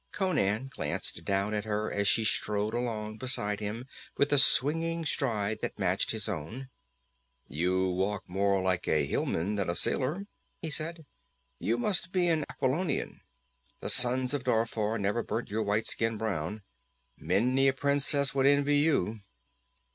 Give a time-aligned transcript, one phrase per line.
[0.11, 3.85] Conan glanced down at her as she strode along beside him
[4.17, 6.71] with her swinging stride that matched his own.
[7.47, 10.25] "You walk more like a hillman than a sailor,"
[10.59, 11.05] he said.
[11.59, 13.21] "You must be an Aquilonian.
[13.79, 16.63] The suns of Darfar never burnt your white skin brown.
[17.15, 19.19] Many a princess would envy you."